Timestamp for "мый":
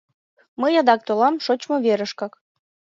0.61-0.73